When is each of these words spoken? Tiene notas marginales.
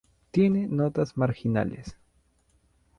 Tiene 0.31 0.65
notas 0.67 1.15
marginales. 1.15 1.95